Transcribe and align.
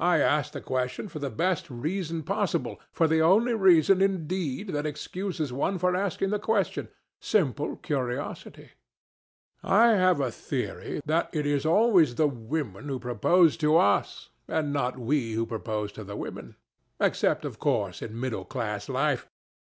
"I 0.00 0.20
asked 0.22 0.54
the 0.54 0.62
question 0.62 1.06
for 1.06 1.18
the 1.18 1.28
best 1.28 1.68
reason 1.68 2.22
possible, 2.22 2.80
for 2.92 3.06
the 3.06 3.20
only 3.20 3.52
reason, 3.52 4.00
indeed, 4.00 4.68
that 4.70 4.86
excuses 4.86 5.52
one 5.52 5.76
for 5.76 5.94
asking 5.94 6.32
any 6.32 6.38
question—simple 6.38 7.76
curiosity. 7.82 8.70
I 9.62 9.88
have 9.88 10.18
a 10.18 10.30
theory 10.32 11.02
that 11.04 11.28
it 11.34 11.44
is 11.44 11.66
always 11.66 12.14
the 12.14 12.26
women 12.26 12.88
who 12.88 12.98
propose 12.98 13.58
to 13.58 13.76
us, 13.76 14.30
and 14.48 14.72
not 14.72 14.98
we 14.98 15.32
who 15.34 15.44
propose 15.44 15.92
to 15.92 16.04
the 16.04 16.16
women. 16.16 16.56
Except, 16.98 17.44
of 17.44 17.58
course, 17.58 18.00
in 18.00 18.18
middle 18.18 18.46
class 18.46 18.88
life. 18.88 19.28